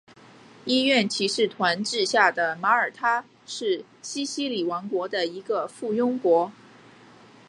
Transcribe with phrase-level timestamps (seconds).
[0.65, 6.51] 医院骑士团治下的马耳他是西西里王国的一个附庸国。